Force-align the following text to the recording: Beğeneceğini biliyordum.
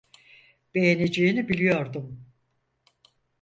Beğeneceğini 0.75 1.49
biliyordum. 1.49 2.25